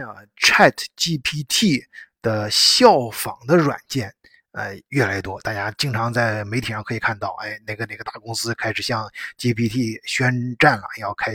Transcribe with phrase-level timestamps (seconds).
[0.00, 1.84] 啊，Chat GPT
[2.22, 4.14] 的效仿的软件。
[4.52, 11.32] 呃，越来越多，大家经常在媒体上可以看到，哎，哪个哪个大公司开始向 GPT 宣战了，要开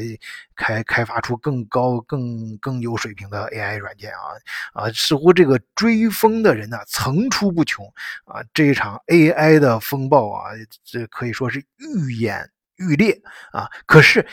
[0.55, 4.38] 开开发出更高、更更有水平的 AI 软件啊
[4.74, 7.92] 啊，似乎这个追风的人呢层出不穷
[8.26, 10.51] 啊，这一场 AI 的风暴啊，
[10.85, 13.19] 这可以说是愈演愈烈
[13.51, 13.67] 啊。
[13.87, 14.24] 可是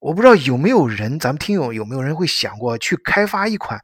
[0.00, 3.80] 我不知道有没有人，咱们听友有没有人会想过去开发一款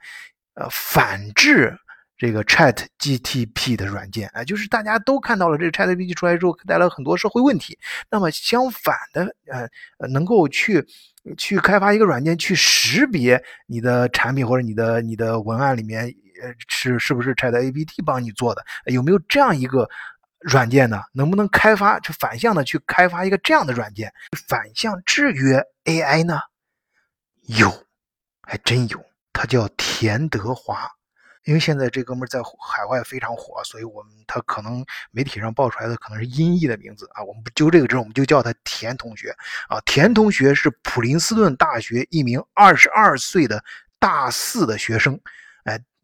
[0.54, 1.76] 呃反制？
[2.16, 7.76] 这个 Chat GTP 的软件啊，就是大家都看到了，这个 Chat GPT 出来之后带来很多社会问题。
[8.08, 10.86] 那么相反的，呃，能够去
[11.36, 16.04] 去开发一个软件，去识别你的产品或者你的你的文案里面，
[16.40, 18.64] 呃，是是不是 Chat GPT 帮你做的？
[18.92, 19.90] 有没有这样一个
[20.44, 21.00] 软件呢？
[21.12, 24.12] 能不能开发就反向的去开发一个这样的软件，
[24.46, 26.38] 反向制约 AI 呢？
[27.46, 27.70] 有，
[28.42, 29.02] 还真有，
[29.32, 30.90] 他叫田德华。
[31.44, 39.28] 因为现在这哥们在海外非常火，所以我们他可能媒体上报出来的可能是音译的名字啊，我们不揪这个，之我们就叫他田同学
[39.68, 39.78] 啊。
[39.84, 43.62] 田同学是普林斯顿大学一名二十二岁的
[43.98, 45.20] 大四的学生，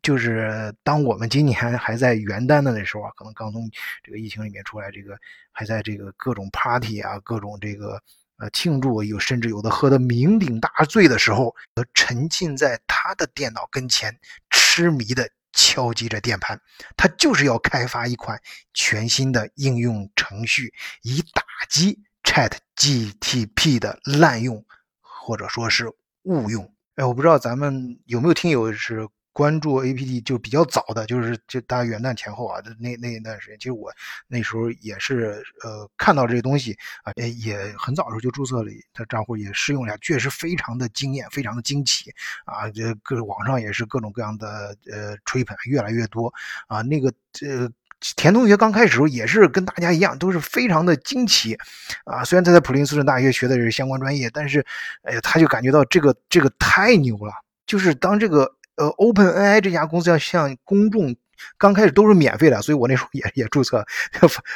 [0.03, 3.71] 就是当我们今年还在元旦的那时候啊，可能刚从
[4.03, 5.19] 这个疫情里面出来，这个
[5.53, 8.03] 还在这个各种 party 啊，各种这个
[8.39, 11.55] 呃庆祝，有甚至有的喝得酩酊大醉的时候，
[11.93, 14.19] 沉浸在他的电脑跟前。
[14.49, 16.59] 痴迷的敲击着键盘，
[16.97, 18.41] 他就是要开发一款
[18.73, 24.65] 全新的应用程序，以打击 Chat GTP 的滥用
[25.01, 25.93] 或者说是
[26.23, 26.73] 误用。
[26.95, 29.07] 哎，我不知道咱们有没有听友是。
[29.33, 33.93] 关注 APT 就比较早的，就是就大概元旦前后啊，那那一段时间，其实我
[34.27, 42.13] 那时候也是呃看到这些东西啊，也很早的时候就注册了他账户，也试用了，确实非常的惊艳，非常的惊奇
[42.45, 42.69] 啊！
[42.71, 46.33] 这各网上也是各种各样的呃吹捧越来越多
[46.67, 46.83] 啊。
[46.83, 47.71] 那个呃
[48.17, 51.57] 田同学刚开始时候也是跟大家一样，都是非常的惊奇
[52.05, 52.25] 啊。
[52.25, 54.67] 虽然他在普林斯顿大学学的是相关专业，但是
[55.03, 57.33] 哎呀，他就感觉到这个这个太牛了，
[57.65, 58.57] 就是当这个。
[58.81, 61.15] 呃，OpenAI 这家公司要向公众
[61.59, 63.85] 刚开始都是免费的，所以我那时候也也注册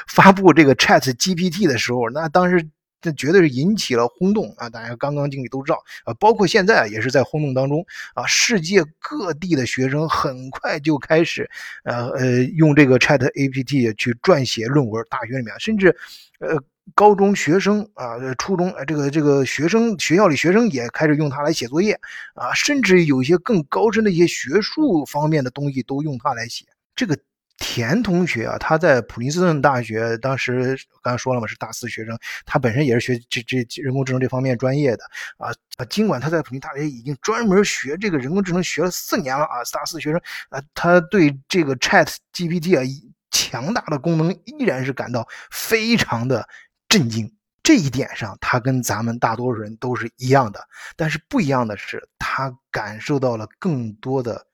[0.08, 2.66] 发布这个 Chat GPT 的时候，那当时
[3.02, 4.70] 这绝对是引起了轰动啊！
[4.70, 8.24] 大家刚刚经历都知道啊，包括现在也是在轰动当中啊。
[8.24, 11.50] 世界各地的学生很快就开始
[11.82, 15.94] 呃呃用这个 Chat GPT 去撰写论文，大学里面甚至
[16.38, 16.58] 呃。
[16.94, 21.98] 高中学生啊，初中啊这个这个学生学校里学生也开始用它来写作业
[22.34, 26.66] 啊，甚至有一些更高深的一些学术方面的东西都用它来写。
[26.94, 27.18] 这个
[27.56, 35.04] 田同学啊，他在普林斯顿大学，当时刚才说了嘛，是大四学生，他本身也是学这这人工智能这方面专业的
[35.38, 35.84] 啊啊。
[35.86, 42.82] 尽管他在普林大学已经专门学这个人工智能学了四年了啊，大四学生啊，他对这个 Chat GPT 啊
[43.30, 46.46] 强大的功能依然是感到非常的。
[46.94, 47.28] 震惊。
[47.60, 50.64] 这一点上，他跟咱们大多数人都是一样的，
[50.96, 54.46] 但是不一样的是，他感受到了更多的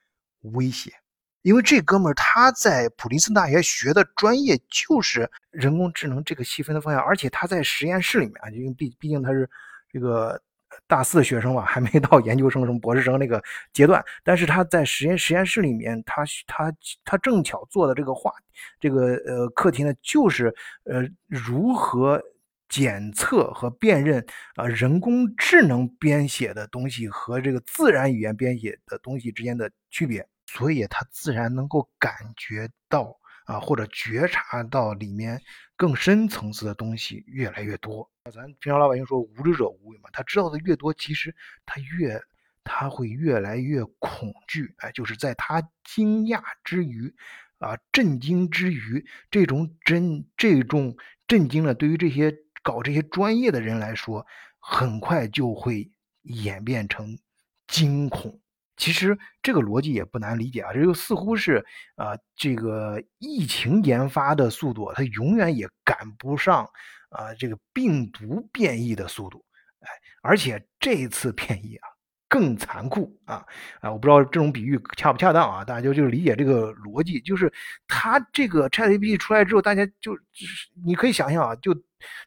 [0.54, 0.90] 威胁，
[1.42, 9.50] 因为这哥们儿他在普林斯顿大学学的专业就是人工智能这个细分的方向，而且他在实验室里面啊，因为毕毕竟他是
[9.92, 10.40] 这个
[10.86, 13.42] 大四学生吧，还没到 研究生什么博士生那个
[13.72, 16.72] 阶段，但是他在实验实验室里面，他他
[17.04, 18.32] 他正巧做的这个话，
[18.78, 20.54] 这个呃课题呢，就是
[20.84, 22.22] 呃如何。
[22.72, 33.18] 检测和辨认啊，人工智能编写的东西和这个自然语言编写的东西之间的区别，所以他自然能够感觉到
[33.50, 35.42] 啊，或者觉察到里面
[35.76, 38.08] 更深层次的东西越来越多。
[38.32, 41.34] 咱平常老百姓说无知者无畏嘛，他知道的越多，其实
[41.66, 42.22] 他越
[42.62, 44.72] 他会越来越恐惧。
[44.78, 47.12] 哎，就是在他惊讶之余
[47.58, 50.96] 啊，震惊之余，这种震这种
[51.26, 52.36] 震惊了，对于这些。
[52.62, 54.26] 搞这些专业的人来说，
[54.58, 55.90] 很快就会
[56.24, 57.18] 演变成
[57.66, 58.38] 惊恐。
[58.80, 61.64] 其实这个逻辑也不难理解啊，这就似乎是
[61.96, 66.64] 啊，这个疫情研发的速度，它永远也赶不上
[67.10, 69.44] 啊这个病毒变异的速度。
[69.80, 69.88] 哎，
[70.22, 71.86] 而且这次变异啊。
[72.32, 73.44] 更残酷啊
[73.80, 73.90] 啊！
[73.90, 77.52] 我不知道这种比喻恰不恰当啊，大家就就理解这个逻辑，就是
[77.88, 80.16] 它这个 ChatGPT 出来之后，大家就
[80.86, 81.74] 你可以想象啊，就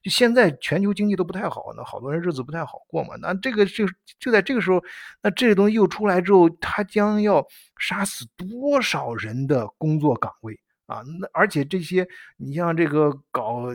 [0.02, 3.16] 就现在全球经济都不太好，那好多人日子不太好过嘛。
[3.22, 3.86] 那这个就
[4.20, 4.82] 就在这个时候，
[5.22, 7.46] 那这些东西又出来之后，它将要
[7.78, 11.02] 杀死多少人的工作岗位啊？
[11.20, 13.68] 那而且这些你像这个搞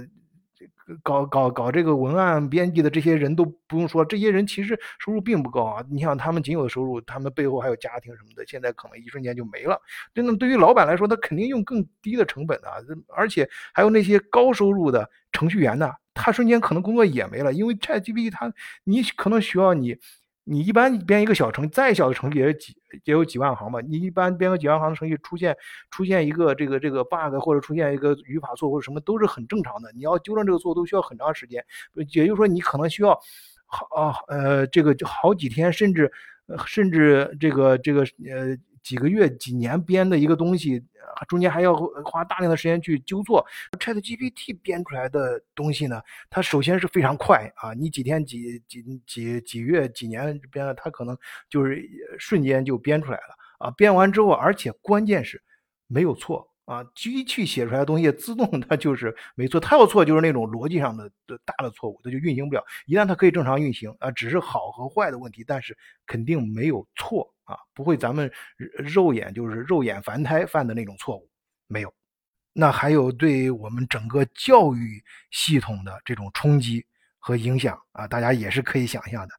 [1.03, 5.85] 搞搞搞这个文案编辑的这些人都不用说，这些人其实收入并不高啊。
[5.91, 9.81] 你想他们仅有的收入，他们背后还有家庭什么的，现在可能一瞬间就没了。
[10.15, 12.77] 真的，对于老板来说，他肯定用更低的成本啊，
[13.09, 18.53] 而且还有那些高收入的程序员呢，他瞬间可能工作也没了，因为 ChatGPT 它
[18.85, 19.97] 你可能需要你。
[20.49, 22.75] 你一般编一个小程，再小的程序也几
[23.05, 23.81] 也有几万行吧。
[23.81, 25.57] 你一般编个几万行的程序，出现
[25.91, 29.93] 出现一个这个这个 bug 或者出现一个语法错或者什么，都是很正常的。
[29.93, 31.65] 你要纠正这个错误，都需要很长时间。
[31.95, 33.19] 也就是说，你可能需要
[33.67, 36.11] 好啊呃这个就好几天，甚至
[36.67, 38.57] 甚至这个这个呃。
[38.83, 40.83] 几个月、几年编的一个东西，
[41.29, 43.45] 中间还要花大量的时间去纠错。
[43.79, 51.17] ChatGPT 编出来的东西呢，它首先是非常快啊，你几天、几几几几月、几年编的，它可能
[51.49, 51.89] 就是
[52.19, 53.71] 瞬间就编出来了啊。
[53.73, 55.43] 编完之后，而且关键是
[55.87, 56.49] 没有错。
[56.69, 62.63] 啊，机器写出来的东西自动它就是没错，它要错就是那种逻辑上的的大的错误，它就运行不了。
[62.85, 65.75] 一旦它可以正常运行啊，只是好和坏的问题，但是
[66.07, 71.27] 肯定没有错啊，不会咱们肉眼就是肉眼凡胎犯的那种错误，
[71.69, 71.91] 没有。
[72.53, 76.85] 那还有对我们整个教育系统的这种冲击
[77.19, 79.35] 和影响啊，大家也是可以想象的。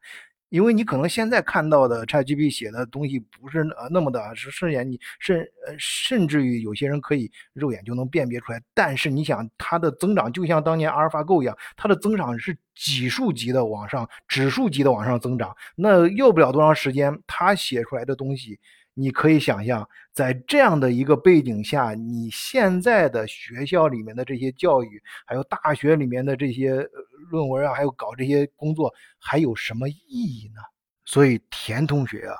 [0.49, 8.61] 因为你可能现在看到的 ChatGPT 写的东西不是呃那么的，是甚至你甚呃甚至于有些人可以肉眼就能辨别出来。
[8.73, 15.55] 但是你想它的增长就像当年阿尔法狗一样，它的增长是几数级的往上，指数级的往上增长。
[15.75, 18.59] 那要不了多长时间，它写出来的东西。
[18.95, 26.85] 你可以想象，在这样的一个背景下，你现在的学校里面的这些教育，还有大学里面的这些
[27.29, 30.61] 论文啊，还有搞这些工作，还有什么意义呢？
[31.05, 32.35] 所以田同学啊，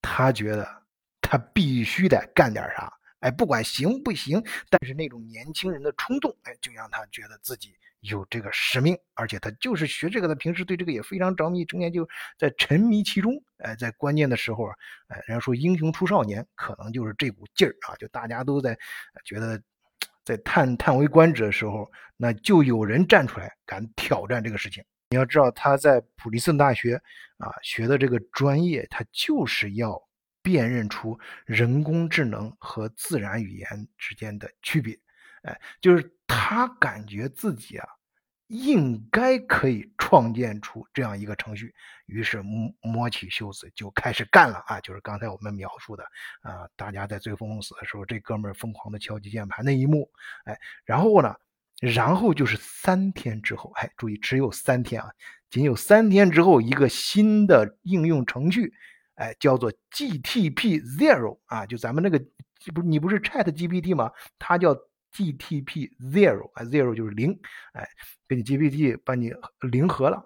[0.00, 0.66] 他觉得
[1.20, 7.74] 他必须得干点啥，哎，不管行不行，但是那种年轻人的冲动，哎，就让他觉得自己。
[8.00, 13.34] 有这个使命，而且他就是学这个的，平时对这个也非常着迷，成天就在沉迷其中。
[13.58, 14.74] 哎，在关键的时候啊，
[15.08, 18.74] 哎，人家说英雄出少年，可能就是这股劲儿啊，就大家都在
[19.22, 19.62] 觉得
[20.24, 24.84] 在叹叹为观止的时候，那就有人站出来敢挑战这个事情。
[25.10, 26.94] 你要知道，他在普林斯顿大学
[27.38, 30.00] 啊学的这个专业，他就是要
[30.40, 34.96] 辨认出人工智能和自然语言之间的区别。
[35.42, 37.88] 哎，就是他感觉自己啊，
[38.50, 41.72] 应该可以创建出这样一个程序，
[42.06, 44.80] 于是摸摸起袖子就开始干了啊！
[44.80, 46.02] 就是刚才我们描述的
[46.42, 50.10] 啊，大家在最疯疯死的时候，这哥们儿疯狂的敲击键盘那一幕，
[50.46, 51.32] 哎，然后呢，
[51.80, 55.08] 然后就是三天之后，哎，注意只有三天啊，
[55.48, 58.74] 仅有三天之后，一个新的应用程序，
[59.14, 62.18] 哎，叫做 GTP Zero 啊，就咱们那个
[62.74, 64.10] 不，你不是 Chat GPT 吗？
[64.40, 64.76] 它叫。
[65.12, 67.36] GTP zero 啊，zero 就是零，
[67.72, 67.86] 哎，
[68.28, 69.32] 给你 GPT 把你
[69.70, 70.22] 零和了，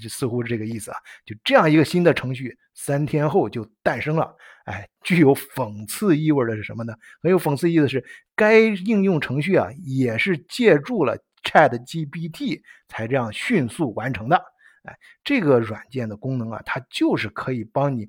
[0.00, 0.96] 就似乎是这个意思啊。
[1.24, 4.34] 就这样一个新的程序，三天后就诞生了。
[4.64, 6.94] 哎，具有讽刺意味的是什么呢？
[7.22, 8.04] 很有讽刺意思是，
[8.36, 14.36] 该应用程序啊，也是借助了 Chat GPT 才这样迅速完成的。
[14.84, 18.08] 哎，这个软件的功能啊，它就是可以帮你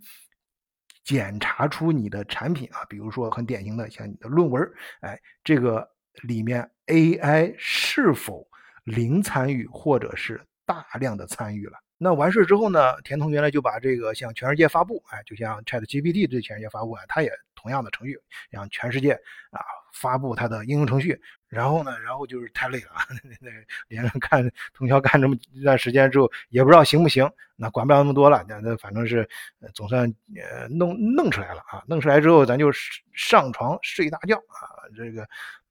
[1.03, 4.61] 检查出你的产品啊，比如说很典型的像你的论文，
[5.01, 5.89] 哎，这个。
[6.23, 8.47] 里面 AI 是否
[8.83, 11.73] 零参与，或者是大量的参与了？
[12.01, 13.01] 那完事之后呢？
[13.01, 18.17] 田同学呢就把这个向全世界发布，哎，就像 ChatGPT 对全世界发布啊，他也同样的程序，
[18.49, 19.11] 让全世界
[19.51, 19.59] 啊
[19.93, 21.19] 发布他的应用程序。
[21.49, 22.91] 然后呢，然后就是太累了，
[23.41, 23.49] 那
[23.89, 27.29] 连着看通宵干这么一段时间之后，也不知道行不行。
[27.57, 29.27] 那管不了那么多了，那那反正是
[29.73, 31.83] 总算呃弄弄出来了啊！
[31.85, 32.71] 弄出来之后，咱就
[33.11, 35.27] 上床睡大觉啊，这个。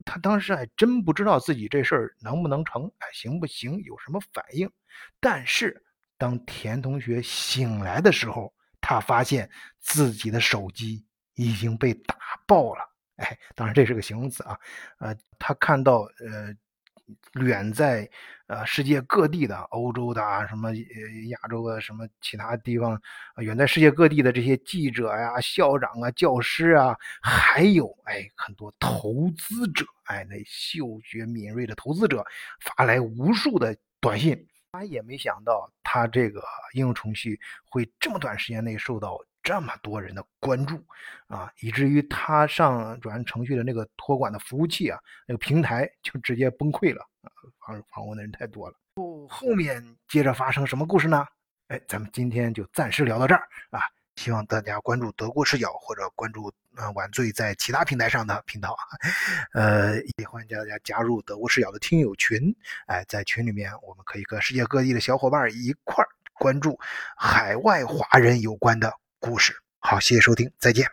[0.09, 4.71] 他当时还真不知道自己这事儿能不能成，哎，行不行，有什么反应？
[5.21, 5.85] 但是
[6.17, 8.51] 当田同学醒来的时候，
[8.81, 14.59] 他发现自己的手机已经被打爆了，哎，当然这是个形容词啊，
[15.01, 16.57] 呃，他看到呃。
[17.35, 18.09] 远在
[18.47, 20.75] 呃世界各地的欧洲的啊，什么
[21.29, 23.01] 亚洲的什么其他地方，
[23.39, 32.25] 远在世界各地的这些记者呀、校长啊、教师啊，还有哎很多投资者，哎那嗅觉敏锐的投资者
[32.61, 36.43] 发来无数的短信，他也没想到他这个
[36.75, 37.39] 应用程序
[37.71, 39.19] 会这么短时间内受到。
[39.43, 40.85] 这么多人的关注
[41.27, 47.31] 啊，以至于他上传程序的那个托管的服务器啊，那个平台 就直接崩溃了啊！
[47.61, 48.77] 访访问的人太多了。
[48.97, 51.25] 后后面接着发生什么故事呢？
[51.69, 53.81] 哎，咱们今天就暂时聊到这儿啊。
[54.17, 58.77] 希望大家关注德国视角或者关注呃晚醉在其他平台上的频道，
[59.53, 62.53] 呃，也欢迎大家加入德国视角的听友群。
[62.87, 66.77] 哎，在群里面，我们可以和世界各地的小伙伴一块儿关注
[67.17, 69.55] 海外华人有关的故事。
[69.79, 70.89] 好，谢谢收听，再见。